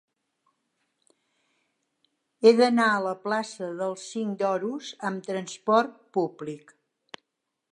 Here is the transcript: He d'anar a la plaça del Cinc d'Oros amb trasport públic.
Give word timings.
He 2.43 2.53
d'anar 2.59 2.87
a 2.93 3.03
la 3.07 3.11
plaça 3.27 3.69
del 3.83 3.93
Cinc 4.05 4.35
d'Oros 4.41 4.89
amb 5.11 5.29
trasport 5.29 5.93
públic. 6.19 6.75